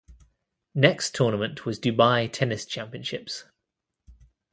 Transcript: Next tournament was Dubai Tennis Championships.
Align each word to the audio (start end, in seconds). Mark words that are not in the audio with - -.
Next 0.73 1.13
tournament 1.13 1.63
was 1.67 1.79
Dubai 1.79 2.27
Tennis 2.33 2.65
Championships. 2.65 3.43